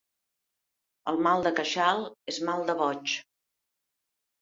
El 1.11 1.19
mal 1.27 1.45
de 1.49 1.53
queixal 1.61 2.03
és 2.35 2.43
mal 2.51 2.69
de 2.73 2.79
boig. 2.83 3.17